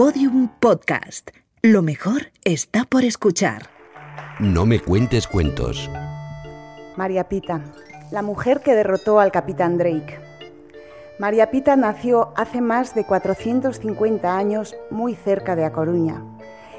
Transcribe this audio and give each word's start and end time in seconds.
Podium 0.00 0.48
Podcast. 0.60 1.28
Lo 1.60 1.82
mejor 1.82 2.32
está 2.42 2.86
por 2.86 3.04
escuchar. 3.04 3.68
No 4.38 4.64
me 4.64 4.80
cuentes 4.80 5.26
cuentos. 5.26 5.90
María 6.96 7.28
Pita, 7.28 7.60
la 8.10 8.22
mujer 8.22 8.62
que 8.62 8.74
derrotó 8.74 9.20
al 9.20 9.30
capitán 9.30 9.76
Drake. 9.76 10.18
María 11.18 11.50
Pita 11.50 11.76
nació 11.76 12.32
hace 12.34 12.62
más 12.62 12.94
de 12.94 13.04
450 13.04 14.38
años 14.38 14.74
muy 14.90 15.14
cerca 15.14 15.54
de 15.54 15.66
A 15.66 15.72
Coruña. 15.72 16.24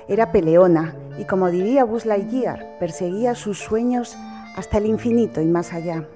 Era 0.08 0.32
peleona 0.32 0.96
y, 1.20 1.26
como 1.26 1.52
diría 1.52 1.84
Buzz 1.84 2.08
Lightyear, 2.08 2.80
perseguía 2.80 3.36
sus 3.36 3.60
sueños 3.60 4.18
hasta 4.56 4.80
el 4.80 4.88
infinito 4.88 5.42
y 5.42 5.46
más 5.46 5.74
allá. 5.74 6.08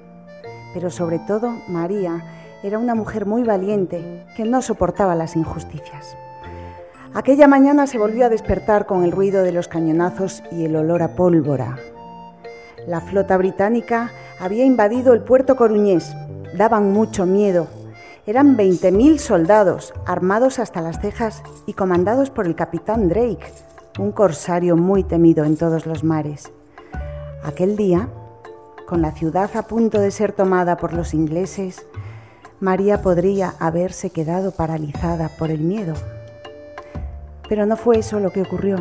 Pero 0.73 0.89
sobre 0.89 1.19
todo, 1.19 1.55
María 1.67 2.23
era 2.63 2.79
una 2.79 2.95
mujer 2.95 3.27
muy 3.27 3.43
valiente 3.43 4.25
que 4.35 4.45
no 4.45 4.63
soportaba 4.63 5.13
las 5.13 5.35
injusticias. 5.35 6.17
Aquella 7.15 7.47
mañana 7.47 7.87
se 7.87 7.97
volvió 7.97 8.25
a 8.25 8.29
despertar 8.29 8.86
con 8.86 9.05
el 9.05 9.14
ruido 9.14 9.42
de 9.42 9.54
los 9.54 9.69
cañonazos 9.69 10.43
y 10.51 10.65
el 10.65 10.75
olor 10.75 11.01
a 11.01 11.15
pólvora. 11.15 11.78
La 12.88 13.00
flota 13.00 13.38
británica 13.38 14.11
había 14.38 14.65
invadido 14.65 15.14
el 15.14 15.21
puerto 15.21 15.55
coruñés. 15.55 16.14
Daban 16.57 16.91
mucho 16.91 17.25
miedo. 17.25 17.68
Eran 18.25 18.57
20.000 18.57 19.18
soldados, 19.19 19.93
armados 20.05 20.60
hasta 20.60 20.82
las 20.82 21.00
cejas 21.00 21.41
y 21.65 21.71
comandados 21.71 22.32
por 22.32 22.47
el 22.47 22.55
capitán 22.55 23.07
Drake, 23.07 23.47
un 23.97 24.11
corsario 24.11 24.75
muy 24.75 25.05
temido 25.05 25.46
en 25.46 25.55
todos 25.55 25.86
los 25.86 26.04
mares. 26.04 26.52
Aquel 27.46 27.77
día, 27.77 28.10
con 28.89 29.02
la 29.02 29.13
ciudad 29.13 29.55
a 29.55 29.61
punto 29.61 30.02
de 30.02 30.11
ser 30.11 30.33
tomada 30.33 30.75
por 30.75 30.91
los 30.91 31.13
ingleses, 31.13 31.86
María 32.59 33.02
podría 33.02 33.53
haberse 33.59 34.09
quedado 34.09 34.52
paralizada 34.52 35.30
por 35.30 35.50
el 35.50 35.61
miedo. 35.61 35.94
Pero 37.47 37.66
no 37.66 37.77
fue 37.77 37.99
eso 37.99 38.19
lo 38.19 38.31
que 38.31 38.41
ocurrió. 38.41 38.77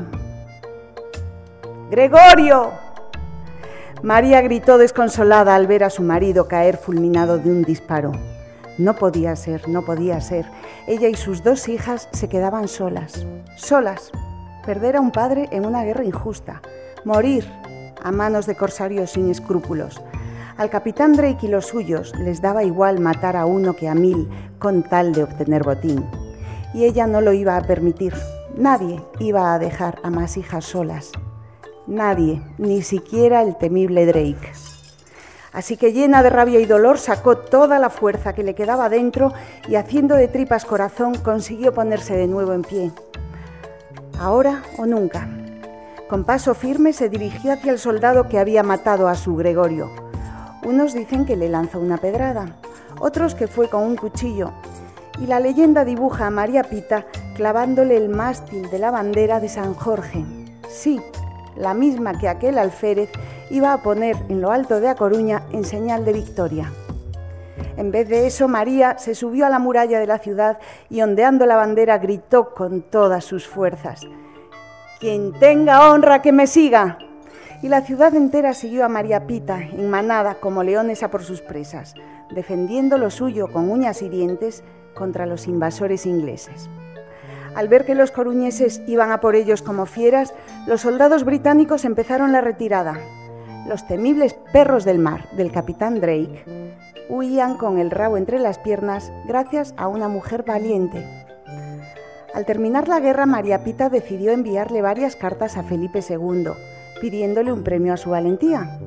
¡Gregorio! 1.90 2.72
María 4.02 4.42
gritó 4.42 4.78
desconsolada 4.78 5.54
al 5.54 5.66
ver 5.66 5.84
a 5.84 5.90
su 5.90 6.02
marido 6.02 6.48
caer 6.48 6.76
fulminado 6.76 7.38
de 7.38 7.50
un 7.50 7.62
disparo. 7.62 8.12
No 8.76 8.96
podía 8.96 9.36
ser, 9.36 9.68
no 9.68 9.82
podía 9.82 10.20
ser. 10.20 10.46
Ella 10.86 11.08
y 11.08 11.14
sus 11.14 11.44
dos 11.44 11.68
hijas 11.68 12.08
se 12.12 12.28
quedaban 12.28 12.68
solas, 12.68 13.24
solas. 13.56 14.10
Perder 14.66 14.96
a 14.96 15.00
un 15.00 15.10
padre 15.10 15.48
en 15.52 15.64
una 15.64 15.84
guerra 15.84 16.04
injusta, 16.04 16.60
morir 17.04 17.46
a 18.02 18.10
manos 18.12 18.46
de 18.46 18.56
corsarios 18.56 19.12
sin 19.12 19.30
escrúpulos. 19.30 20.02
Al 20.56 20.70
capitán 20.70 21.14
Drake 21.14 21.46
y 21.46 21.48
los 21.48 21.66
suyos 21.66 22.12
les 22.18 22.42
daba 22.42 22.64
igual 22.64 23.00
matar 23.00 23.36
a 23.36 23.46
uno 23.46 23.74
que 23.74 23.88
a 23.88 23.94
mil 23.94 24.28
con 24.58 24.82
tal 24.82 25.12
de 25.12 25.22
obtener 25.22 25.62
botín. 25.62 26.04
Y 26.74 26.84
ella 26.84 27.06
no 27.06 27.20
lo 27.20 27.32
iba 27.32 27.56
a 27.56 27.62
permitir. 27.62 28.12
Nadie 28.56 29.02
iba 29.18 29.52
a 29.52 29.58
dejar 29.58 29.98
a 30.04 30.10
más 30.10 30.36
hijas 30.36 30.64
solas. 30.64 31.10
Nadie, 31.88 32.40
ni 32.56 32.82
siquiera 32.82 33.42
el 33.42 33.56
temible 33.58 34.06
Drake. 34.06 34.52
Así 35.52 35.76
que 35.76 35.92
llena 35.92 36.22
de 36.22 36.30
rabia 36.30 36.60
y 36.60 36.64
dolor 36.64 36.98
sacó 36.98 37.36
toda 37.36 37.80
la 37.80 37.90
fuerza 37.90 38.32
que 38.32 38.44
le 38.44 38.54
quedaba 38.54 38.88
dentro 38.88 39.32
y 39.66 39.74
haciendo 39.74 40.14
de 40.14 40.28
tripas 40.28 40.64
corazón 40.64 41.16
consiguió 41.16 41.74
ponerse 41.74 42.16
de 42.16 42.28
nuevo 42.28 42.52
en 42.52 42.62
pie. 42.62 42.92
Ahora 44.20 44.62
o 44.78 44.86
nunca. 44.86 45.28
Con 46.08 46.22
paso 46.22 46.54
firme 46.54 46.92
se 46.92 47.08
dirigió 47.08 47.52
hacia 47.52 47.72
el 47.72 47.80
soldado 47.80 48.28
que 48.28 48.38
había 48.38 48.62
matado 48.62 49.08
a 49.08 49.16
su 49.16 49.34
Gregorio. 49.34 49.90
Unos 50.62 50.94
dicen 50.94 51.26
que 51.26 51.36
le 51.36 51.48
lanzó 51.48 51.80
una 51.80 51.98
pedrada, 51.98 52.54
otros 53.00 53.34
que 53.34 53.48
fue 53.48 53.68
con 53.68 53.82
un 53.82 53.96
cuchillo, 53.96 54.52
y 55.20 55.26
la 55.26 55.40
leyenda 55.40 55.84
dibuja 55.84 56.26
a 56.26 56.30
María 56.30 56.62
Pita 56.62 57.06
clavándole 57.34 57.96
el 57.96 58.08
mástil 58.08 58.70
de 58.70 58.78
la 58.78 58.90
bandera 58.90 59.40
de 59.40 59.48
San 59.48 59.74
Jorge. 59.74 60.24
Sí, 60.68 61.00
la 61.56 61.74
misma 61.74 62.18
que 62.18 62.28
aquel 62.28 62.58
alférez 62.58 63.10
iba 63.50 63.72
a 63.72 63.82
poner 63.82 64.16
en 64.28 64.40
lo 64.40 64.50
alto 64.50 64.80
de 64.80 64.88
A 64.88 64.94
Coruña 64.94 65.42
en 65.52 65.64
señal 65.64 66.04
de 66.04 66.12
victoria. 66.12 66.72
En 67.76 67.90
vez 67.90 68.08
de 68.08 68.26
eso, 68.26 68.48
María 68.48 68.98
se 68.98 69.14
subió 69.14 69.46
a 69.46 69.50
la 69.50 69.58
muralla 69.58 69.98
de 69.98 70.06
la 70.06 70.18
ciudad 70.18 70.58
y 70.88 71.02
ondeando 71.02 71.46
la 71.46 71.56
bandera 71.56 71.98
gritó 71.98 72.54
con 72.54 72.82
todas 72.82 73.24
sus 73.24 73.46
fuerzas, 73.46 74.02
Quien 75.00 75.32
tenga 75.38 75.90
honra 75.90 76.22
que 76.22 76.32
me 76.32 76.46
siga. 76.46 76.98
Y 77.62 77.68
la 77.68 77.82
ciudad 77.82 78.14
entera 78.14 78.54
siguió 78.54 78.84
a 78.84 78.88
María 78.88 79.26
Pita, 79.26 79.60
en 79.60 79.90
manada 79.90 80.36
como 80.36 80.62
leones 80.62 81.02
a 81.02 81.10
por 81.10 81.24
sus 81.24 81.40
presas, 81.40 81.94
defendiendo 82.30 82.96
lo 82.96 83.10
suyo 83.10 83.48
con 83.52 83.70
uñas 83.70 84.02
y 84.02 84.08
dientes 84.08 84.62
contra 84.94 85.26
los 85.26 85.46
invasores 85.46 86.06
ingleses. 86.06 86.70
Al 87.54 87.68
ver 87.68 87.84
que 87.84 87.94
los 87.94 88.10
coruñeses 88.10 88.82
iban 88.86 89.12
a 89.12 89.20
por 89.20 89.36
ellos 89.36 89.62
como 89.62 89.86
fieras, 89.86 90.34
los 90.66 90.80
soldados 90.80 91.24
británicos 91.24 91.84
empezaron 91.84 92.32
la 92.32 92.40
retirada. 92.40 92.98
Los 93.66 93.86
temibles 93.86 94.34
perros 94.52 94.84
del 94.84 94.98
mar 94.98 95.28
del 95.36 95.52
capitán 95.52 96.00
Drake 96.00 96.44
huían 97.08 97.56
con 97.56 97.78
el 97.78 97.90
rabo 97.90 98.16
entre 98.16 98.38
las 98.38 98.58
piernas 98.58 99.12
gracias 99.26 99.74
a 99.76 99.88
una 99.88 100.08
mujer 100.08 100.42
valiente. 100.42 101.04
Al 102.34 102.44
terminar 102.44 102.88
la 102.88 102.98
guerra, 102.98 103.26
María 103.26 103.62
Pita 103.62 103.88
decidió 103.88 104.32
enviarle 104.32 104.82
varias 104.82 105.14
cartas 105.14 105.56
a 105.56 105.62
Felipe 105.62 106.00
II, 106.06 106.48
pidiéndole 107.00 107.52
un 107.52 107.62
premio 107.62 107.94
a 107.94 107.96
su 107.96 108.10
valentía. 108.10 108.80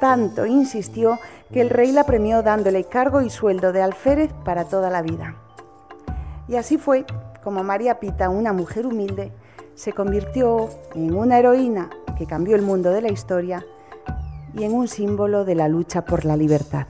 Tanto 0.00 0.46
insistió 0.46 1.18
que 1.52 1.60
el 1.60 1.70
rey 1.70 1.92
la 1.92 2.04
premió 2.04 2.42
dándole 2.42 2.84
cargo 2.84 3.20
y 3.20 3.28
sueldo 3.28 3.72
de 3.72 3.82
alférez 3.82 4.32
para 4.44 4.64
toda 4.64 4.88
la 4.88 5.02
vida. 5.02 5.34
Y 6.48 6.56
así 6.56 6.78
fue 6.78 7.04
como 7.46 7.62
María 7.62 8.00
Pita, 8.00 8.28
una 8.28 8.52
mujer 8.52 8.88
humilde, 8.88 9.30
se 9.76 9.92
convirtió 9.92 10.68
en 10.96 11.14
una 11.14 11.38
heroína 11.38 11.90
que 12.18 12.26
cambió 12.26 12.56
el 12.56 12.62
mundo 12.62 12.90
de 12.90 13.00
la 13.00 13.12
historia 13.12 13.64
y 14.52 14.64
en 14.64 14.74
un 14.74 14.88
símbolo 14.88 15.44
de 15.44 15.54
la 15.54 15.68
lucha 15.68 16.04
por 16.04 16.24
la 16.24 16.36
libertad. 16.36 16.88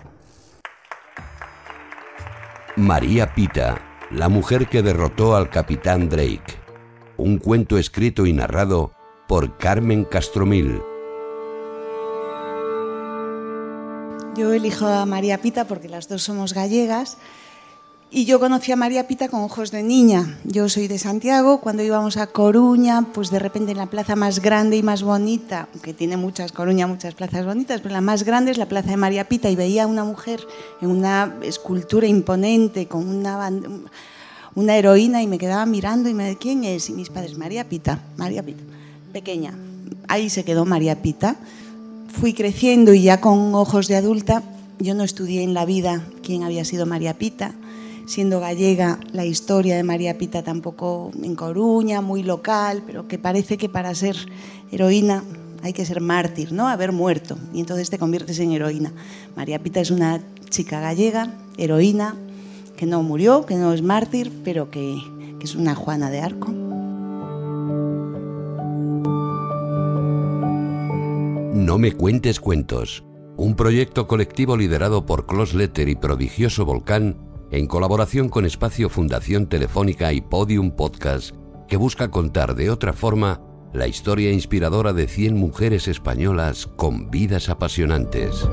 María 2.75 3.35
Pita, 3.35 3.77
la 4.11 4.31
mujer 4.31 4.67
que 4.67 4.81
derrotó 4.81 5.37
al 5.37 5.51
capitán 5.51 6.09
Drake. 6.09 6.55
Un 7.19 7.37
cuento 7.37 7.77
escrito 7.77 8.25
y 8.25 8.33
narrado 8.33 8.93
por 9.29 9.59
Carmen 9.59 10.07
Castromil. 10.07 10.81
Yo 14.35 14.55
elijo 14.55 14.87
a 14.87 15.05
María 15.05 15.37
Pita 15.37 15.67
porque 15.67 15.91
las 15.91 16.09
dos 16.09 16.23
somos 16.23 16.55
gallegas 16.55 17.19
y 18.11 18.25
yo 18.25 18.39
conocí 18.39 18.71
a 18.71 18.77
María 18.77 19.09
Pita 19.09 19.29
con 19.29 19.43
ojos 19.43 19.73
de 19.73 19.83
niña. 19.83 20.39
Yo 20.45 20.69
soy 20.69 20.87
de 20.87 20.99
Santiago, 20.99 21.61
cuando 21.61 21.83
íbamos 21.83 22.17
a 22.17 22.29
Coruña, 22.29 23.09
pues 23.13 23.31
de 23.31 23.41
repente 23.41 23.73
en 23.73 23.79
la 23.79 23.87
plaza 23.87 24.15
más 24.15 24.41
grande 24.41 24.77
y 24.77 24.83
más 24.83 25.03
bonita, 25.03 25.69
que 25.83 25.93
tiene 25.93 26.17
muchas, 26.17 26.53
Coruña, 26.53 26.87
muchas 26.87 27.15
plazas 27.15 27.45
bonitas, 27.45 27.81
pero 27.81 27.93
la 27.93 28.01
más 28.01 28.23
grande 28.23 28.53
es 28.53 28.59
la 28.59 28.67
plaza 28.67 28.91
de 28.91 28.97
María 28.97 29.29
Pita 29.29 29.51
y 29.51 29.57
veía 29.57 29.85
a 29.85 29.87
una 29.89 30.05
mujer 30.05 30.41
en 30.81 30.91
una 30.91 31.35
escultura 31.43 32.07
imponente, 32.07 32.87
con 32.87 33.09
una, 33.09 33.51
una 34.55 34.77
heroína 34.77 35.21
y 35.21 35.27
me 35.27 35.39
quedaba 35.39 35.67
mirando 35.67 36.09
y 36.09 36.15
me 36.15 36.25
decía, 36.25 36.39
¿quién 36.39 36.65
es? 36.65 36.89
Y 36.89 36.93
mis 36.93 37.11
padres, 37.11 37.37
María 37.37 37.69
Pita, 37.69 38.01
María 38.17 38.45
Pita, 38.45 38.63
pequeña. 39.13 39.53
Ahí 40.07 40.31
se 40.31 40.45
quedó 40.45 40.65
María 40.65 41.03
Pita. 41.03 41.37
Fui 42.09 42.35
creciendo 42.35 42.95
y 42.95 43.03
ya 43.03 43.21
con 43.21 43.53
ojos 43.57 43.89
de 43.89 43.97
adulta, 43.97 44.45
yo 44.79 44.95
no 44.95 45.03
estudié 45.03 45.43
en 45.43 45.55
la 45.55 45.65
vida 45.65 46.07
quién 46.23 46.45
había 46.45 46.65
sido 46.65 46.87
María 46.87 47.15
Pita 47.15 47.53
siendo 48.07 48.41
gallega, 48.41 48.99
la 49.13 49.25
historia 49.25 49.77
de 49.77 49.83
María 49.83 50.17
Pita 50.17 50.43
tampoco 50.43 51.11
en 51.23 51.35
Coruña, 51.35 52.01
muy 52.01 52.23
local, 52.23 52.83
pero 52.87 53.07
que 53.07 53.19
parece 53.19 53.59
que 53.59 53.69
para 53.69 53.95
ser 53.95 54.17
heroína 54.71 55.25
hay 55.63 55.73
que 55.73 55.85
ser 55.85 56.01
mártir, 56.01 56.53
¿no? 56.53 56.69
Haber 56.69 56.93
muerto, 56.93 57.37
y 57.53 57.61
entonces 57.61 57.91
te 57.91 57.99
conviertes 57.99 58.39
en 58.39 58.53
heroína. 58.53 58.93
María 59.35 59.59
Pita 59.63 59.81
es 59.81 59.91
una 59.91 60.23
chica 60.49 60.81
gallega, 60.81 61.35
heroína, 61.59 62.15
que 62.77 62.87
no 62.87 63.03
murió, 63.03 63.45
que 63.45 63.57
no 63.57 63.73
es 63.73 63.83
mártir, 63.83 64.33
pero 64.45 64.71
que, 64.71 64.97
que 65.39 65.45
es 65.45 65.57
una 65.57 65.75
Juana 65.75 66.11
de 66.11 66.21
Arco. 66.21 66.53
No 71.53 71.79
me 71.79 71.93
cuentes 71.93 72.39
cuentos. 72.39 73.03
Un 73.37 73.57
proyecto 73.57 74.07
colectivo 74.07 74.57
liderado 74.57 75.05
por 75.05 75.27
Close 75.27 75.57
Letter 75.57 75.89
y 75.89 75.97
Prodigioso 75.97 76.65
Volcán 76.65 77.26
en 77.51 77.67
colaboración 77.67 78.29
con 78.29 78.45
Espacio 78.45 78.89
Fundación 78.89 79.47
Telefónica 79.47 80.13
y 80.13 80.21
Podium 80.21 80.71
Podcast, 80.71 81.35
que 81.69 81.77
busca 81.77 82.11
contar 82.11 82.55
de 82.55 82.71
otra 82.71 82.93
forma 82.93 83.41
la 83.73 83.87
historia 83.87 84.33
inspiradora 84.33 84.93
de 84.93 85.07
100 85.07 85.37
mujeres 85.37 85.89
españolas 85.89 86.67
con 86.67 87.11
vidas 87.11 87.49
apasionantes. 87.49 88.49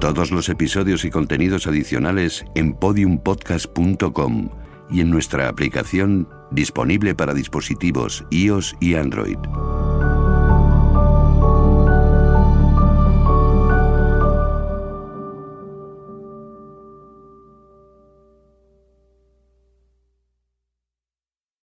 Todos 0.00 0.32
los 0.32 0.48
episodios 0.48 1.04
y 1.04 1.10
contenidos 1.10 1.68
adicionales 1.68 2.44
en 2.56 2.74
podiumpodcast.com 2.74 4.48
y 4.90 5.00
en 5.00 5.10
nuestra 5.10 5.48
aplicación 5.48 6.28
disponible 6.50 7.14
para 7.14 7.34
dispositivos 7.34 8.24
iOS 8.30 8.76
y 8.80 8.96
Android. 8.96 9.38